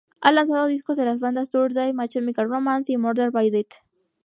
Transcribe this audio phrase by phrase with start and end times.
[0.19, 3.75] Ha lanzado discos de las bandas Thursday, My Chemical Romance y Murder by Death.